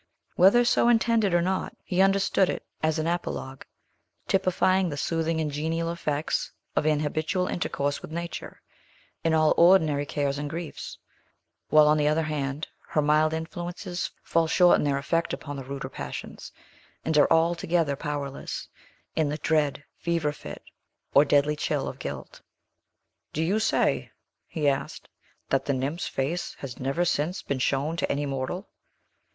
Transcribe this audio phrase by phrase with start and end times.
[0.35, 3.67] Whether so intended or not, he understood it as an apologue,
[4.27, 8.63] typifying the soothing and genial effects of an habitual intercourse with nature
[9.23, 10.97] in all ordinary cares and griefs;
[11.69, 15.63] while, on the other hand, her mild influences fall short in their effect upon the
[15.63, 16.51] ruder passions,
[17.05, 18.69] and are altogether powerless
[19.15, 20.63] in the dread fever fit
[21.13, 22.41] or deadly chill of guilt.
[23.33, 24.09] "Do you say,"
[24.47, 25.09] he asked,
[25.49, 28.67] "that the nymph's race has never since been shown to any mortal?